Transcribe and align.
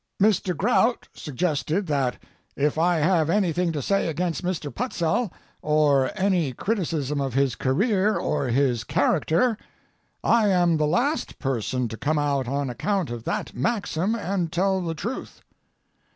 Mr. 0.19 0.57
Grout 0.57 1.07
suggested 1.13 1.85
that 1.85 2.17
if 2.55 2.79
I 2.79 2.95
have 2.95 3.29
anything 3.29 3.71
to 3.73 3.83
say 3.83 4.07
against 4.07 4.43
Mr. 4.43 4.73
Putzel, 4.73 5.31
or 5.61 6.09
any 6.15 6.53
criticism 6.53 7.21
of 7.21 7.35
his 7.35 7.53
career 7.53 8.17
or 8.17 8.47
his 8.47 8.83
character, 8.83 9.55
I 10.23 10.47
am 10.47 10.77
the 10.77 10.87
last 10.87 11.37
person 11.37 11.87
to 11.89 11.97
come 11.97 12.17
out 12.17 12.47
on 12.47 12.67
account 12.67 13.11
of 13.11 13.25
that 13.25 13.53
maxim 13.53 14.15
and 14.15 14.51
tell 14.51 14.81
the 14.81 14.95
truth. 14.95 15.43